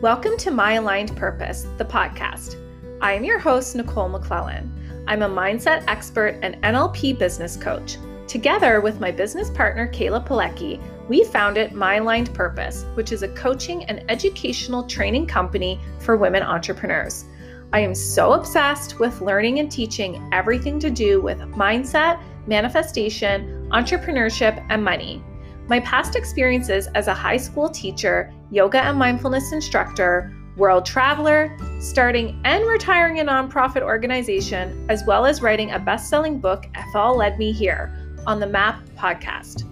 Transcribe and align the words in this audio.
Welcome 0.00 0.36
to 0.36 0.52
My 0.52 0.74
Aligned 0.74 1.16
Purpose, 1.16 1.66
the 1.76 1.84
podcast. 1.84 2.54
I 3.00 3.14
am 3.14 3.24
your 3.24 3.40
host, 3.40 3.74
Nicole 3.74 4.08
McClellan. 4.08 5.04
I'm 5.08 5.22
a 5.22 5.28
mindset 5.28 5.82
expert 5.88 6.38
and 6.40 6.54
NLP 6.62 7.18
business 7.18 7.56
coach. 7.56 7.96
Together 8.28 8.80
with 8.80 9.00
my 9.00 9.10
business 9.10 9.50
partner, 9.50 9.88
Kayla 9.88 10.24
Pilecki, 10.24 10.80
we 11.08 11.24
founded 11.24 11.72
My 11.72 11.96
Aligned 11.96 12.32
Purpose, 12.32 12.84
which 12.94 13.10
is 13.10 13.24
a 13.24 13.34
coaching 13.34 13.86
and 13.86 14.08
educational 14.08 14.84
training 14.84 15.26
company 15.26 15.80
for 15.98 16.16
women 16.16 16.44
entrepreneurs. 16.44 17.24
I 17.72 17.80
am 17.80 17.92
so 17.92 18.34
obsessed 18.34 19.00
with 19.00 19.20
learning 19.20 19.58
and 19.58 19.68
teaching 19.68 20.30
everything 20.32 20.78
to 20.78 20.90
do 20.90 21.20
with 21.20 21.40
mindset, 21.56 22.22
manifestation, 22.46 23.68
entrepreneurship, 23.72 24.64
and 24.70 24.84
money. 24.84 25.24
My 25.68 25.80
past 25.80 26.16
experiences 26.16 26.86
as 26.94 27.08
a 27.08 27.14
high 27.14 27.36
school 27.36 27.68
teacher, 27.68 28.32
yoga 28.50 28.82
and 28.82 28.98
mindfulness 28.98 29.52
instructor, 29.52 30.34
world 30.56 30.86
traveler, 30.86 31.54
starting 31.78 32.40
and 32.46 32.66
retiring 32.66 33.20
a 33.20 33.24
nonprofit 33.24 33.82
organization, 33.82 34.86
as 34.88 35.04
well 35.04 35.26
as 35.26 35.42
writing 35.42 35.72
a 35.72 35.78
best 35.78 36.08
selling 36.08 36.40
book, 36.40 36.64
Ethel 36.74 37.18
Led 37.18 37.38
Me 37.38 37.52
Here, 37.52 37.92
on 38.26 38.40
the 38.40 38.46
MAP 38.46 38.82
podcast. 38.96 39.64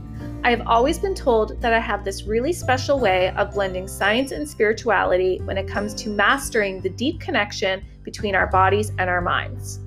I 0.45 0.51
have 0.51 0.67
always 0.67 0.99
been 0.99 1.15
told 1.15 1.63
that 1.63 1.73
I 1.73 1.81
have 1.81 2.05
this 2.05 2.25
really 2.25 2.53
special 2.53 3.01
way 3.01 3.31
of 3.31 3.55
blending 3.55 3.89
science 3.89 4.33
and 4.33 4.47
spirituality 4.47 5.41
when 5.45 5.57
it 5.57 5.67
comes 5.67 5.95
to 5.95 6.11
mastering 6.11 6.83
the 6.83 6.91
deep 6.91 7.21
connection 7.21 7.83
between 8.03 8.35
our 8.35 8.49
bodies 8.49 8.91
and 8.99 9.09
our 9.09 9.23
minds. 9.23 9.81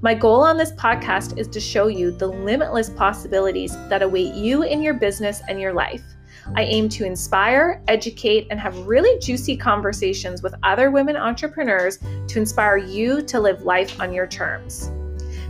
My 0.00 0.14
goal 0.14 0.42
on 0.42 0.56
this 0.56 0.70
podcast 0.70 1.38
is 1.38 1.48
to 1.48 1.58
show 1.58 1.88
you 1.88 2.12
the 2.12 2.28
limitless 2.28 2.88
possibilities 2.88 3.76
that 3.88 4.00
await 4.00 4.32
you 4.32 4.62
in 4.62 4.80
your 4.80 4.94
business 4.94 5.42
and 5.48 5.60
your 5.60 5.72
life. 5.72 6.04
I 6.54 6.62
aim 6.62 6.88
to 6.90 7.04
inspire, 7.04 7.82
educate, 7.88 8.46
and 8.48 8.60
have 8.60 8.78
really 8.86 9.18
juicy 9.18 9.56
conversations 9.56 10.40
with 10.40 10.54
other 10.62 10.92
women 10.92 11.16
entrepreneurs 11.16 11.98
to 12.28 12.38
inspire 12.38 12.76
you 12.76 13.22
to 13.22 13.40
live 13.40 13.62
life 13.62 14.00
on 14.00 14.12
your 14.12 14.28
terms. 14.28 14.92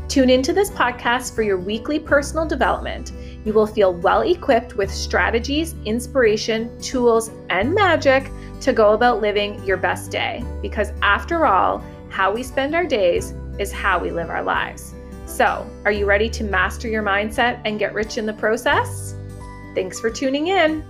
Tune 0.08 0.30
into 0.30 0.54
this 0.54 0.70
podcast 0.70 1.34
for 1.34 1.42
your 1.42 1.58
weekly 1.58 1.98
personal 1.98 2.46
development. 2.46 3.12
You 3.44 3.52
will 3.52 3.66
feel 3.66 3.92
well 3.92 4.22
equipped 4.22 4.76
with 4.76 4.90
strategies, 4.90 5.74
inspiration, 5.84 6.80
tools, 6.80 7.30
and 7.50 7.74
magic 7.74 8.30
to 8.62 8.72
go 8.72 8.94
about 8.94 9.20
living 9.20 9.62
your 9.64 9.76
best 9.76 10.10
day. 10.10 10.42
Because 10.62 10.92
after 11.02 11.44
all, 11.44 11.84
how 12.08 12.32
we 12.32 12.42
spend 12.42 12.74
our 12.74 12.86
days 12.86 13.34
is 13.58 13.72
how 13.72 13.98
we 13.98 14.10
live 14.10 14.30
our 14.30 14.42
lives. 14.42 14.94
So, 15.26 15.68
are 15.84 15.92
you 15.92 16.06
ready 16.06 16.28
to 16.30 16.44
master 16.44 16.88
your 16.88 17.02
mindset 17.02 17.60
and 17.64 17.78
get 17.78 17.94
rich 17.94 18.18
in 18.18 18.26
the 18.26 18.32
process? 18.32 19.14
Thanks 19.74 20.00
for 20.00 20.10
tuning 20.10 20.48
in. 20.48 20.84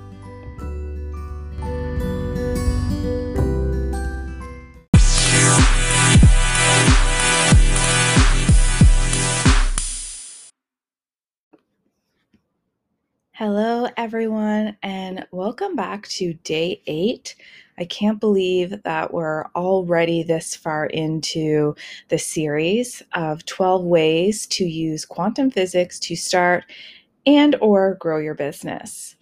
Hello, 13.33 13.68
everyone, 13.99 14.77
and 14.83 15.27
welcome 15.33 15.75
back 15.75 16.07
to 16.07 16.33
day 16.45 16.81
eight 16.87 17.35
I 17.79 17.85
can't 17.85 18.19
believe 18.19 18.83
that 18.83 19.13
we're 19.13 19.45
already 19.55 20.23
this 20.23 20.57
far 20.57 20.87
into 20.87 21.77
the 22.09 22.19
series 22.19 23.03
of 23.15 23.45
12 23.47 23.85
ways 23.85 24.47
to 24.49 24.65
use 24.65 25.05
quantum 25.05 25.51
physics 25.51 25.99
to 26.01 26.17
start 26.17 26.65
and 27.25 27.55
or 27.61 27.95
grow 27.95 28.19
your 28.19 28.35
business. 28.35 29.15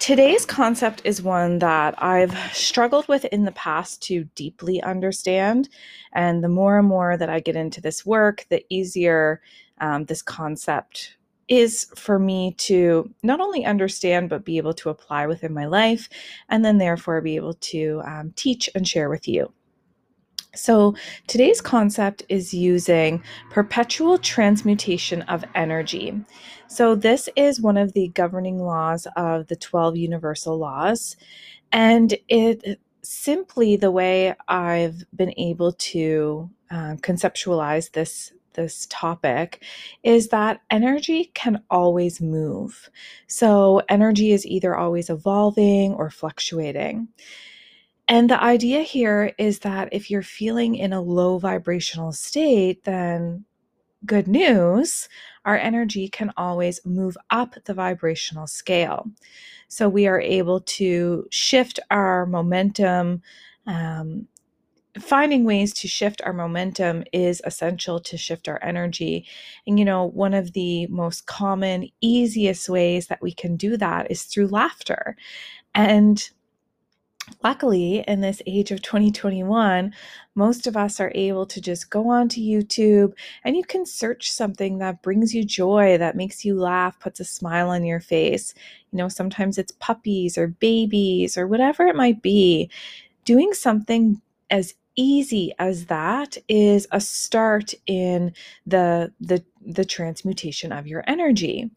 Today's 0.00 0.44
concept 0.44 1.02
is 1.04 1.22
one 1.22 1.58
that 1.60 2.02
I've 2.02 2.36
struggled 2.52 3.06
with 3.06 3.26
in 3.26 3.44
the 3.44 3.52
past 3.52 4.02
to 4.04 4.24
deeply 4.34 4.82
understand. 4.82 5.68
And 6.12 6.42
the 6.42 6.48
more 6.48 6.78
and 6.78 6.88
more 6.88 7.16
that 7.16 7.28
I 7.28 7.40
get 7.40 7.54
into 7.54 7.80
this 7.80 8.04
work, 8.04 8.46
the 8.48 8.64
easier 8.70 9.40
um, 9.80 10.06
this 10.06 10.22
concept 10.22 11.16
is 11.50 11.88
for 11.96 12.18
me 12.18 12.54
to 12.56 13.12
not 13.24 13.40
only 13.40 13.66
understand, 13.66 14.30
but 14.30 14.44
be 14.44 14.56
able 14.56 14.72
to 14.72 14.88
apply 14.88 15.26
within 15.26 15.52
my 15.52 15.66
life, 15.66 16.08
and 16.48 16.64
then 16.64 16.78
therefore 16.78 17.20
be 17.20 17.36
able 17.36 17.54
to 17.54 18.00
um, 18.06 18.32
teach 18.36 18.70
and 18.74 18.88
share 18.88 19.10
with 19.10 19.28
you. 19.28 19.52
So, 20.54 20.96
today's 21.26 21.60
concept 21.60 22.24
is 22.28 22.54
using 22.54 23.22
perpetual 23.50 24.18
transmutation 24.18 25.22
of 25.22 25.44
energy. 25.54 26.20
So, 26.68 26.94
this 26.94 27.28
is 27.36 27.60
one 27.60 27.76
of 27.76 27.92
the 27.92 28.08
governing 28.08 28.58
laws 28.58 29.06
of 29.16 29.46
the 29.48 29.56
12 29.56 29.96
universal 29.96 30.56
laws. 30.58 31.16
And 31.72 32.16
it 32.28 32.80
simply 33.02 33.76
the 33.76 33.90
way 33.90 34.34
I've 34.48 35.04
been 35.14 35.32
able 35.36 35.72
to 35.72 36.50
uh, 36.70 36.96
conceptualize 37.00 37.92
this 37.92 38.32
this 38.54 38.86
topic 38.90 39.62
is 40.02 40.28
that 40.28 40.60
energy 40.70 41.30
can 41.34 41.62
always 41.70 42.20
move. 42.20 42.90
So, 43.26 43.82
energy 43.88 44.32
is 44.32 44.46
either 44.46 44.76
always 44.76 45.10
evolving 45.10 45.94
or 45.94 46.10
fluctuating. 46.10 47.08
And 48.08 48.28
the 48.28 48.42
idea 48.42 48.82
here 48.82 49.32
is 49.38 49.60
that 49.60 49.88
if 49.92 50.10
you're 50.10 50.22
feeling 50.22 50.74
in 50.74 50.92
a 50.92 51.00
low 51.00 51.38
vibrational 51.38 52.12
state, 52.12 52.82
then 52.84 53.44
good 54.04 54.26
news, 54.26 55.08
our 55.44 55.56
energy 55.56 56.08
can 56.08 56.32
always 56.36 56.84
move 56.84 57.16
up 57.30 57.54
the 57.64 57.74
vibrational 57.74 58.46
scale. 58.46 59.08
So 59.68 59.88
we 59.88 60.06
are 60.06 60.20
able 60.20 60.60
to 60.60 61.26
shift 61.30 61.78
our 61.90 62.26
momentum 62.26 63.22
um, 63.66 64.26
finding 64.98 65.44
ways 65.44 65.72
to 65.74 65.88
shift 65.88 66.20
our 66.22 66.32
momentum 66.32 67.04
is 67.12 67.40
essential 67.44 68.00
to 68.00 68.16
shift 68.16 68.48
our 68.48 68.58
energy. 68.62 69.26
And, 69.66 69.78
you 69.78 69.84
know, 69.84 70.06
one 70.06 70.34
of 70.34 70.52
the 70.52 70.86
most 70.88 71.26
common, 71.26 71.88
easiest 72.00 72.68
ways 72.68 73.06
that 73.06 73.22
we 73.22 73.32
can 73.32 73.56
do 73.56 73.76
that 73.76 74.10
is 74.10 74.24
through 74.24 74.48
laughter. 74.48 75.16
And 75.74 76.28
luckily, 77.44 78.04
in 78.08 78.20
this 78.20 78.42
age 78.46 78.72
of 78.72 78.82
2021, 78.82 79.92
most 80.34 80.66
of 80.66 80.76
us 80.76 80.98
are 80.98 81.12
able 81.14 81.46
to 81.46 81.60
just 81.60 81.90
go 81.90 82.08
onto 82.08 82.40
YouTube 82.40 83.12
and 83.44 83.56
you 83.56 83.62
can 83.62 83.86
search 83.86 84.30
something 84.32 84.78
that 84.78 85.02
brings 85.02 85.34
you 85.34 85.44
joy, 85.44 85.98
that 85.98 86.16
makes 86.16 86.44
you 86.44 86.58
laugh, 86.58 86.98
puts 86.98 87.20
a 87.20 87.24
smile 87.24 87.70
on 87.70 87.84
your 87.84 88.00
face. 88.00 88.54
You 88.90 88.98
know, 88.98 89.08
sometimes 89.08 89.56
it's 89.56 89.72
puppies 89.78 90.36
or 90.36 90.48
babies 90.48 91.38
or 91.38 91.46
whatever 91.46 91.86
it 91.86 91.94
might 91.94 92.22
be. 92.22 92.70
Doing 93.24 93.52
something 93.52 94.20
as 94.50 94.74
easy 94.96 95.52
as 95.58 95.86
that 95.86 96.36
is 96.48 96.86
a 96.90 97.00
start 97.00 97.72
in 97.86 98.34
the 98.66 99.12
the 99.20 99.42
the 99.64 99.84
transmutation 99.84 100.72
of 100.72 100.86
your 100.86 101.04
energy. 101.06 101.70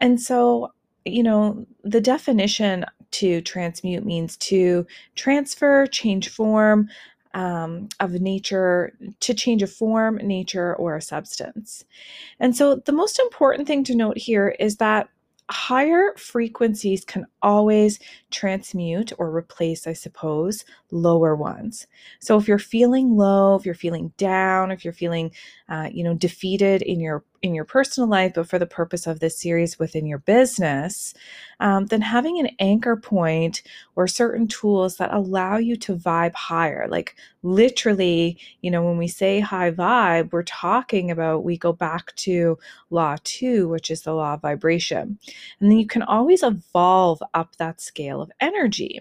And 0.00 0.20
so, 0.20 0.72
you 1.04 1.22
know, 1.22 1.66
the 1.84 2.00
definition 2.00 2.84
to 3.12 3.40
transmute 3.42 4.04
means 4.04 4.36
to 4.38 4.86
transfer, 5.14 5.86
change 5.86 6.28
form, 6.28 6.88
um, 7.34 7.88
of 8.00 8.12
nature 8.12 8.92
to 9.20 9.34
change 9.34 9.62
a 9.62 9.66
form, 9.66 10.16
nature, 10.16 10.74
or 10.76 10.96
a 10.96 11.02
substance. 11.02 11.84
And 12.40 12.56
so 12.56 12.76
the 12.76 12.92
most 12.92 13.18
important 13.18 13.68
thing 13.68 13.84
to 13.84 13.94
note 13.94 14.16
here 14.16 14.56
is 14.58 14.76
that 14.76 15.08
higher 15.50 16.12
frequencies 16.16 17.04
can 17.04 17.26
always 17.42 17.98
transmute 18.30 19.12
or 19.18 19.30
replace, 19.30 19.86
I 19.86 19.92
suppose, 19.92 20.64
lower 20.90 21.36
ones. 21.36 21.86
So 22.20 22.36
if 22.36 22.48
you're 22.48 22.58
feeling 22.58 23.16
low, 23.16 23.54
if 23.54 23.64
you're 23.64 23.74
feeling 23.74 24.12
down, 24.16 24.70
if 24.70 24.84
you're 24.84 24.92
feeling, 24.92 25.30
uh, 25.68 25.88
you 25.92 26.02
know, 26.02 26.14
defeated 26.14 26.82
in 26.82 27.00
your 27.00 27.24
in 27.42 27.54
your 27.54 27.64
personal 27.64 28.08
life, 28.08 28.32
but 28.34 28.48
for 28.48 28.58
the 28.58 28.66
purpose 28.66 29.06
of 29.06 29.20
this 29.20 29.38
series 29.38 29.78
within 29.78 30.06
your 30.06 30.18
business, 30.18 31.14
um, 31.60 31.86
then 31.86 32.00
having 32.00 32.38
an 32.38 32.50
anchor 32.58 32.96
point 32.96 33.62
or 33.94 34.06
certain 34.06 34.46
tools 34.46 34.96
that 34.96 35.12
allow 35.12 35.56
you 35.56 35.76
to 35.76 35.96
vibe 35.96 36.34
higher. 36.34 36.86
Like 36.88 37.16
literally, 37.42 38.38
you 38.60 38.70
know, 38.70 38.82
when 38.82 38.98
we 38.98 39.08
say 39.08 39.40
high 39.40 39.70
vibe, 39.70 40.32
we're 40.32 40.42
talking 40.42 41.10
about 41.10 41.44
we 41.44 41.56
go 41.56 41.72
back 41.72 42.14
to 42.16 42.58
law 42.90 43.16
two, 43.24 43.68
which 43.68 43.90
is 43.90 44.02
the 44.02 44.12
law 44.12 44.34
of 44.34 44.42
vibration. 44.42 45.18
And 45.60 45.70
then 45.70 45.78
you 45.78 45.86
can 45.86 46.02
always 46.02 46.42
evolve 46.42 47.22
up 47.34 47.56
that 47.56 47.80
scale 47.80 48.20
of 48.20 48.30
energy. 48.40 49.00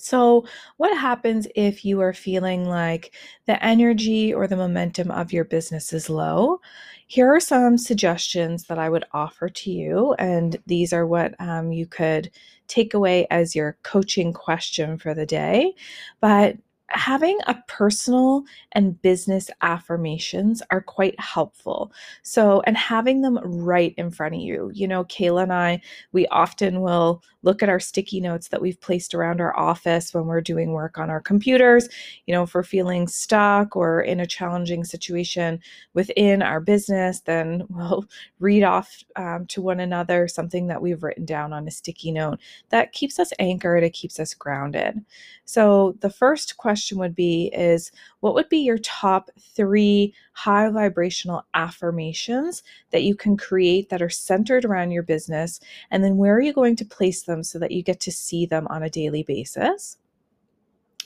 So, 0.00 0.46
what 0.76 0.96
happens 0.96 1.46
if 1.54 1.84
you 1.84 2.00
are 2.00 2.12
feeling 2.12 2.64
like 2.68 3.14
the 3.46 3.62
energy 3.64 4.32
or 4.32 4.46
the 4.46 4.56
momentum 4.56 5.10
of 5.10 5.32
your 5.32 5.44
business 5.44 5.92
is 5.92 6.10
low? 6.10 6.60
Here 7.06 7.34
are 7.34 7.40
some 7.40 7.78
suggestions 7.78 8.64
that 8.64 8.78
I 8.78 8.88
would 8.88 9.04
offer 9.12 9.48
to 9.48 9.70
you, 9.70 10.14
and 10.18 10.56
these 10.66 10.92
are 10.92 11.06
what 11.06 11.34
um, 11.40 11.72
you 11.72 11.86
could 11.86 12.30
take 12.66 12.92
away 12.94 13.26
as 13.30 13.56
your 13.56 13.78
coaching 13.82 14.32
question 14.32 14.98
for 14.98 15.14
the 15.14 15.26
day. 15.26 15.74
But 16.20 16.56
having 16.90 17.38
a 17.46 17.54
personal 17.68 18.44
and 18.72 19.00
business 19.02 19.50
affirmations 19.62 20.62
are 20.70 20.80
quite 20.80 21.18
helpful. 21.20 21.92
So, 22.22 22.62
and 22.66 22.76
having 22.76 23.22
them 23.22 23.38
right 23.42 23.94
in 23.96 24.10
front 24.10 24.34
of 24.34 24.40
you. 24.40 24.70
You 24.74 24.88
know, 24.88 25.04
Kayla 25.04 25.44
and 25.44 25.52
I, 25.52 25.80
we 26.12 26.26
often 26.28 26.80
will 26.80 27.22
look 27.42 27.62
at 27.62 27.68
our 27.68 27.80
sticky 27.80 28.20
notes 28.20 28.48
that 28.48 28.60
we've 28.60 28.80
placed 28.80 29.14
around 29.14 29.40
our 29.40 29.56
office 29.58 30.12
when 30.12 30.26
we're 30.26 30.40
doing 30.40 30.72
work 30.72 30.98
on 30.98 31.10
our 31.10 31.20
computers. 31.20 31.88
You 32.26 32.34
know, 32.34 32.42
if 32.42 32.54
we're 32.54 32.62
feeling 32.62 33.06
stuck 33.06 33.76
or 33.76 34.00
in 34.00 34.20
a 34.20 34.26
challenging 34.26 34.84
situation 34.84 35.60
within 35.94 36.42
our 36.42 36.60
business, 36.60 37.20
then 37.20 37.64
we'll 37.70 38.06
read 38.40 38.62
off 38.64 39.04
um, 39.16 39.46
to 39.46 39.62
one 39.62 39.80
another 39.80 40.26
something 40.28 40.66
that 40.68 40.82
we've 40.82 41.02
written 41.02 41.24
down 41.24 41.52
on 41.52 41.68
a 41.68 41.70
sticky 41.70 42.12
note 42.12 42.38
that 42.70 42.92
keeps 42.92 43.18
us 43.18 43.32
anchored, 43.38 43.84
it 43.84 43.92
keeps 43.92 44.18
us 44.18 44.34
grounded. 44.34 45.00
So 45.48 45.96
the 46.00 46.10
first 46.10 46.58
question 46.58 46.98
would 46.98 47.14
be 47.14 47.50
is 47.54 47.90
what 48.20 48.34
would 48.34 48.50
be 48.50 48.58
your 48.58 48.76
top 48.76 49.30
3 49.40 50.12
high 50.34 50.68
vibrational 50.68 51.46
affirmations 51.54 52.62
that 52.90 53.04
you 53.04 53.14
can 53.14 53.34
create 53.34 53.88
that 53.88 54.02
are 54.02 54.10
centered 54.10 54.66
around 54.66 54.90
your 54.90 55.02
business 55.02 55.58
and 55.90 56.04
then 56.04 56.18
where 56.18 56.34
are 56.34 56.42
you 56.42 56.52
going 56.52 56.76
to 56.76 56.84
place 56.84 57.22
them 57.22 57.42
so 57.42 57.58
that 57.60 57.70
you 57.70 57.82
get 57.82 57.98
to 58.00 58.12
see 58.12 58.44
them 58.44 58.66
on 58.68 58.82
a 58.82 58.90
daily 58.90 59.22
basis? 59.22 59.96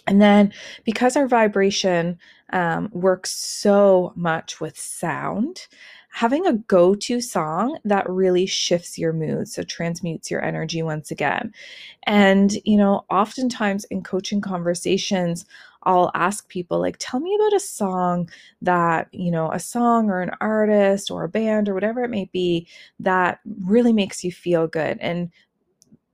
And 0.09 0.21
then, 0.21 0.53
because 0.83 1.17
our 1.17 1.29
vibration 1.29 2.19
um, 2.53 2.91
works 2.93 3.31
so 3.31 4.13
much 4.17 4.61
with 4.61 4.77
sound, 4.77 5.69
having 6.13 6.47
a 6.47 6.53
go 6.53 6.95
to 6.95 7.23
song 7.23 7.79
that 7.85 8.09
really 8.09 8.45
shifts 8.45 8.99
your 8.99 9.15
mood, 9.15 9.49
so 9.49 9.63
transmutes 9.63 10.31
your 10.31 10.45
energy 10.45 10.83
once 10.83 11.11
again. 11.11 11.53
And, 12.05 12.53
you 12.65 12.77
know, 12.77 13.07
oftentimes 13.11 13.85
in 13.85 14.03
coaching 14.03 14.43
conversations, 14.43 15.47
I'll 15.85 16.11
ask 16.15 16.47
people, 16.49 16.79
like, 16.79 16.97
tell 16.99 17.19
me 17.19 17.35
about 17.35 17.55
a 17.55 17.61
song 17.61 18.29
that, 18.61 19.09
you 19.13 19.31
know, 19.31 19.51
a 19.53 19.59
song 19.59 20.11
or 20.11 20.21
an 20.21 20.33
artist 20.41 21.11
or 21.11 21.25
a 21.25 21.31
band 21.31 21.69
or 21.69 21.75
whatever 21.75 22.05
it 22.05 22.11
may 22.11 22.29
be 22.31 22.69
that 23.01 23.41
really 23.65 23.95
makes 23.95 24.23
you 24.23 24.31
feel 24.31 24.67
good. 24.67 24.99
And 25.01 25.31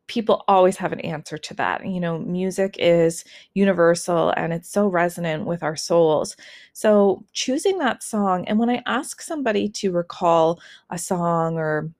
people 0.08 0.44
always 0.48 0.76
have 0.78 0.92
an 0.92 1.00
answer 1.00 1.38
to 1.38 1.54
that. 1.54 1.86
You 1.86 2.00
know, 2.00 2.18
music 2.18 2.76
is 2.78 3.24
universal 3.54 4.32
and 4.36 4.52
it's 4.52 4.70
so 4.70 4.88
resonant 4.88 5.46
with 5.46 5.62
our 5.62 5.76
souls. 5.76 6.36
So, 6.72 7.24
choosing 7.32 7.78
that 7.78 8.02
song, 8.02 8.46
and 8.48 8.58
when 8.58 8.70
I 8.70 8.82
ask 8.86 9.22
somebody 9.22 9.68
to 9.70 9.92
recall 9.92 10.60
a 10.90 10.98
song 10.98 11.56
or 11.56 11.90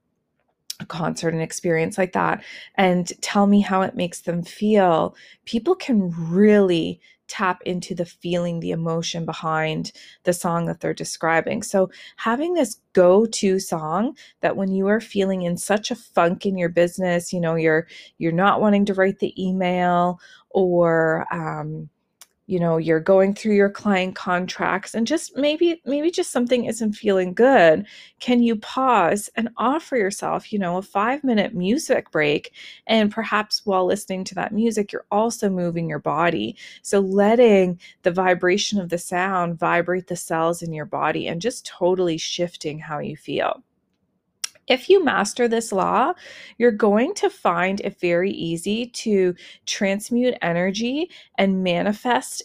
a 0.79 0.85
concert, 0.85 1.33
an 1.33 1.41
experience 1.41 1.97
like 1.97 2.13
that, 2.13 2.43
and 2.75 3.11
tell 3.21 3.47
me 3.47 3.61
how 3.61 3.81
it 3.81 3.95
makes 3.95 4.21
them 4.21 4.43
feel, 4.43 5.15
people 5.45 5.75
can 5.75 6.13
really 6.31 6.99
tap 7.27 7.61
into 7.63 7.93
the 7.93 8.05
feeling, 8.05 8.59
the 8.59 8.71
emotion 8.71 9.23
behind 9.23 9.91
the 10.23 10.33
song 10.33 10.65
that 10.65 10.79
they're 10.79 10.93
describing. 10.93 11.61
So, 11.61 11.89
having 12.17 12.53
this 12.53 12.81
go 12.93 13.25
to 13.25 13.59
song 13.59 14.17
that 14.41 14.57
when 14.57 14.71
you 14.71 14.87
are 14.87 14.99
feeling 14.99 15.43
in 15.43 15.55
such 15.55 15.91
a 15.91 15.95
funk 15.95 16.45
in 16.45 16.57
your 16.57 16.69
business, 16.69 17.31
you 17.31 17.39
know, 17.39 17.55
you're 17.55 17.87
you're 18.17 18.31
not 18.31 18.61
wanting 18.61 18.85
to 18.85 18.93
write 18.93 19.19
the 19.19 19.33
email 19.41 20.19
or 20.49 21.25
um, 21.31 21.89
you 22.49 22.59
know 22.59 22.77
you're 22.77 22.99
going 22.99 23.33
through 23.33 23.55
your 23.55 23.69
client 23.69 24.15
contracts 24.15 24.95
and 24.95 25.05
just 25.05 25.37
maybe 25.37 25.81
maybe 25.85 26.09
just 26.09 26.31
something 26.31 26.65
isn't 26.65 26.93
feeling 26.93 27.33
good 27.33 27.85
can 28.19 28.41
you 28.41 28.55
pause 28.55 29.29
and 29.35 29.49
offer 29.57 29.95
yourself 29.97 30.51
you 30.51 30.59
know 30.59 30.77
a 30.77 30.81
5 30.81 31.23
minute 31.23 31.53
music 31.53 32.11
break? 32.11 32.53
And 32.87 33.11
perhaps 33.11 33.65
while 33.65 33.85
listening 33.85 34.23
to 34.25 34.35
that 34.35 34.53
music 34.53 34.91
you're 34.91 35.05
also 35.11 35.49
moving 35.49 35.89
your 35.89 35.99
body. 35.99 36.55
So 36.81 36.99
letting 36.99 37.79
the 38.03 38.11
vibration 38.11 38.79
of 38.79 38.89
the 38.89 38.97
sound 38.97 39.59
vibrate 39.59 40.07
the 40.07 40.15
cells 40.15 40.61
in 40.61 40.73
your 40.73 40.85
body 40.85 41.27
and 41.27 41.41
just 41.41 41.65
totally 41.65 42.17
shifting 42.17 42.79
how 42.79 42.99
you 42.99 43.15
feel 43.15 43.63
if 44.69 44.87
you 44.89 45.03
master 45.03 45.47
this 45.47 45.71
law, 45.71 46.13
you're 46.57 46.71
going 46.71 47.13
to 47.15 47.29
find 47.29 47.81
it 47.81 47.99
very 47.99 48.31
easy 48.31 48.85
to 48.87 49.35
transmute 49.65 50.35
energy 50.41 51.09
and 51.37 51.63
manifest 51.63 52.43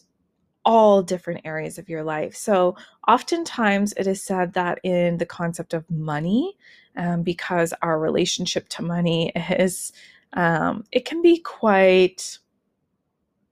all 0.65 1.03
different 1.03 1.43
areas 1.45 1.79
of 1.79 1.91
your 1.91 2.03
life. 2.03 2.35
So, 2.35 2.75
oftentimes 3.07 3.93
it 3.99 4.07
is 4.07 4.23
said 4.23 4.55
that 4.55 4.81
in 4.83 5.19
the 5.19 5.27
concept 5.27 5.75
of 5.75 5.89
money, 5.91 6.57
um, 6.97 7.23
because 7.23 7.75
our 7.83 8.01
relationship 8.01 8.69
to 8.71 8.83
money 8.83 9.31
is, 9.51 9.93
um, 10.33 10.85
it 10.91 11.05
can 11.05 11.21
be 11.21 11.39
quite, 11.39 12.39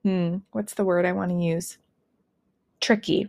hmm, 0.03 0.39
what's 0.53 0.75
the 0.75 0.85
word 0.85 1.05
I 1.05 1.13
want 1.13 1.31
to 1.31 1.37
use? 1.37 1.77
Tricky 2.81 3.29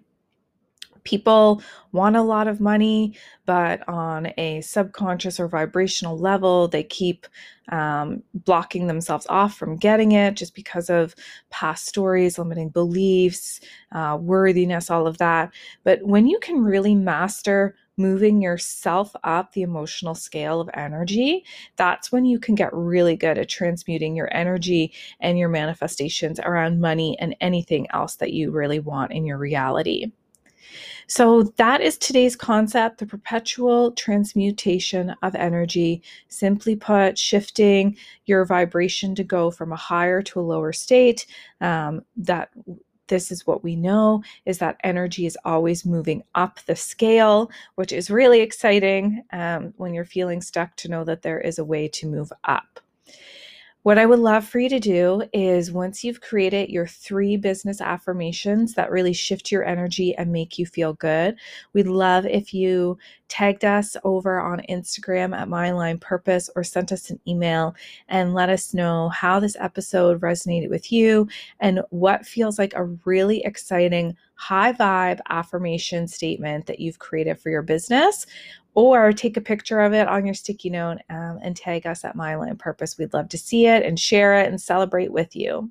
people 1.03 1.61
want 1.91 2.15
a 2.15 2.21
lot 2.21 2.47
of 2.47 2.59
money, 2.59 3.15
but 3.45 3.87
on 3.87 4.31
a 4.37 4.61
subconscious 4.61 5.39
or 5.39 5.47
vibrational 5.47 6.17
level, 6.17 6.67
they 6.67 6.83
keep 6.83 7.27
um, 7.69 8.23
blocking 8.33 8.87
themselves 8.87 9.25
off 9.29 9.55
from 9.55 9.77
getting 9.77 10.11
it 10.11 10.35
just 10.35 10.55
because 10.55 10.89
of 10.89 11.15
past 11.49 11.85
stories, 11.85 12.37
limiting 12.37 12.69
beliefs, 12.69 13.59
uh, 13.91 14.17
worthiness, 14.19 14.89
all 14.89 15.07
of 15.07 15.17
that. 15.19 15.51
But 15.83 16.03
when 16.03 16.27
you 16.27 16.39
can 16.39 16.63
really 16.63 16.95
master 16.95 17.75
moving 17.95 18.41
yourself 18.41 19.15
up 19.23 19.51
the 19.51 19.61
emotional 19.61 20.15
scale 20.15 20.59
of 20.59 20.69
energy, 20.73 21.45
that's 21.75 22.11
when 22.11 22.25
you 22.25 22.39
can 22.39 22.55
get 22.55 22.73
really 22.73 23.15
good 23.15 23.37
at 23.37 23.49
transmuting 23.49 24.15
your 24.15 24.33
energy 24.35 24.91
and 25.19 25.37
your 25.37 25.49
manifestations 25.49 26.39
around 26.39 26.81
money 26.81 27.17
and 27.19 27.35
anything 27.39 27.87
else 27.93 28.15
that 28.15 28.33
you 28.33 28.51
really 28.51 28.79
want 28.79 29.11
in 29.11 29.25
your 29.25 29.37
reality. 29.37 30.11
So, 31.07 31.43
that 31.57 31.81
is 31.81 31.97
today's 31.97 32.35
concept 32.35 32.99
the 32.99 33.05
perpetual 33.05 33.91
transmutation 33.91 35.15
of 35.21 35.35
energy. 35.35 36.01
Simply 36.27 36.75
put, 36.75 37.17
shifting 37.17 37.97
your 38.25 38.45
vibration 38.45 39.15
to 39.15 39.23
go 39.23 39.51
from 39.51 39.71
a 39.71 39.77
higher 39.77 40.21
to 40.23 40.39
a 40.39 40.41
lower 40.41 40.73
state. 40.73 41.25
Um, 41.61 42.03
that 42.17 42.49
this 43.07 43.31
is 43.31 43.45
what 43.45 43.63
we 43.63 43.75
know 43.75 44.23
is 44.45 44.57
that 44.59 44.79
energy 44.83 45.25
is 45.25 45.37
always 45.45 45.85
moving 45.85 46.23
up 46.35 46.59
the 46.65 46.75
scale, 46.75 47.51
which 47.75 47.91
is 47.91 48.09
really 48.09 48.39
exciting 48.41 49.23
um, 49.33 49.73
when 49.77 49.93
you're 49.93 50.05
feeling 50.05 50.41
stuck 50.41 50.75
to 50.77 50.89
know 50.89 51.03
that 51.03 51.21
there 51.21 51.39
is 51.39 51.59
a 51.59 51.65
way 51.65 51.87
to 51.89 52.07
move 52.07 52.31
up. 52.45 52.79
What 53.83 53.97
I 53.97 54.05
would 54.05 54.19
love 54.19 54.45
for 54.45 54.59
you 54.59 54.69
to 54.69 54.79
do 54.79 55.23
is 55.33 55.73
once 55.73 56.05
you've 56.05 56.21
created 56.21 56.69
your 56.69 56.87
three 56.87 57.35
business 57.35 57.81
affirmations 57.81 58.75
that 58.75 58.89
really 58.89 59.11
shift 59.11 59.51
your 59.51 59.65
energy 59.65 60.15
and 60.15 60.31
make 60.31 60.57
you 60.57 60.65
feel 60.65 60.93
good, 60.93 61.35
we'd 61.73 61.87
love 61.87 62.25
if 62.25 62.53
you 62.53 62.97
tagged 63.27 63.65
us 63.65 63.97
over 64.05 64.39
on 64.39 64.61
Instagram 64.69 65.35
at 65.35 65.49
My 65.49 65.67
Aligned 65.67 65.99
Purpose 65.99 66.49
or 66.55 66.63
sent 66.63 66.93
us 66.93 67.09
an 67.09 67.19
email 67.27 67.75
and 68.07 68.33
let 68.33 68.47
us 68.47 68.73
know 68.73 69.09
how 69.09 69.41
this 69.41 69.57
episode 69.59 70.21
resonated 70.21 70.69
with 70.69 70.89
you 70.89 71.27
and 71.59 71.81
what 71.89 72.25
feels 72.25 72.57
like 72.57 72.73
a 72.75 72.85
really 73.03 73.43
exciting 73.43 74.15
high 74.35 74.71
vibe 74.71 75.19
affirmation 75.29 76.07
statement 76.07 76.67
that 76.67 76.79
you've 76.79 76.99
created 76.99 77.37
for 77.37 77.49
your 77.49 77.61
business 77.61 78.25
or 78.75 79.11
take 79.13 79.37
a 79.37 79.41
picture 79.41 79.79
of 79.81 79.93
it 79.93 80.07
on 80.07 80.25
your 80.25 80.33
sticky 80.33 80.69
note 80.69 80.99
um, 81.09 81.39
and 81.43 81.55
tag 81.55 81.85
us 81.85 82.03
at 82.03 82.15
My 82.15 82.31
Aligned 82.31 82.59
Purpose. 82.59 82.97
We'd 82.97 83.13
love 83.13 83.29
to 83.29 83.37
see 83.37 83.67
it 83.67 83.85
and 83.85 83.99
share 83.99 84.39
it 84.39 84.47
and 84.47 84.61
celebrate 84.61 85.11
with 85.11 85.35
you. 85.35 85.69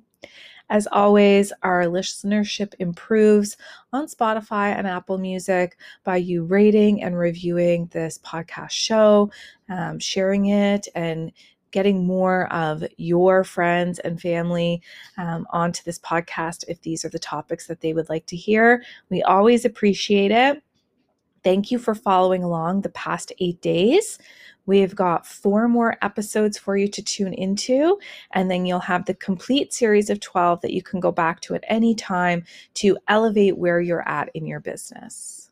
As 0.69 0.87
always, 0.91 1.51
our 1.61 1.83
listenership 1.83 2.73
improves 2.79 3.57
on 3.91 4.07
Spotify 4.07 4.75
and 4.75 4.87
Apple 4.87 5.17
Music 5.17 5.77
by 6.03 6.17
you 6.17 6.45
rating 6.45 7.03
and 7.03 7.17
reviewing 7.17 7.87
this 7.87 8.17
podcast 8.19 8.71
show, 8.71 9.29
um, 9.69 9.99
sharing 9.99 10.47
it, 10.47 10.87
and 10.95 11.31
getting 11.71 12.05
more 12.05 12.51
of 12.53 12.83
your 12.97 13.43
friends 13.43 13.99
and 13.99 14.21
family 14.21 14.81
um, 15.17 15.45
onto 15.49 15.83
this 15.83 15.99
podcast 15.99 16.63
if 16.67 16.79
these 16.81 17.03
are 17.03 17.09
the 17.09 17.19
topics 17.19 17.67
that 17.67 17.81
they 17.81 17.93
would 17.93 18.07
like 18.09 18.25
to 18.27 18.37
hear. 18.37 18.83
We 19.09 19.21
always 19.23 19.65
appreciate 19.65 20.31
it. 20.31 20.63
Thank 21.43 21.71
you 21.71 21.77
for 21.77 21.93
following 21.93 22.43
along 22.43 22.81
the 22.81 22.89
past 22.89 23.33
eight 23.39 23.61
days. 23.61 24.17
We've 24.65 24.95
got 24.95 25.27
four 25.27 25.67
more 25.67 25.97
episodes 26.01 26.57
for 26.57 26.77
you 26.77 26.87
to 26.87 27.01
tune 27.01 27.33
into, 27.33 27.99
and 28.31 28.49
then 28.49 28.65
you'll 28.65 28.79
have 28.79 29.05
the 29.05 29.13
complete 29.13 29.73
series 29.73 30.09
of 30.09 30.21
12 30.21 30.61
that 30.61 30.73
you 30.73 30.81
can 30.81 31.01
go 31.01 31.11
back 31.11 31.41
to 31.41 31.55
at 31.55 31.65
any 31.67 31.95
time 31.95 32.45
to 32.75 32.97
elevate 33.09 33.57
where 33.57 33.81
you're 33.81 34.07
at 34.07 34.29
in 34.33 34.45
your 34.45 34.61
business. 34.61 35.49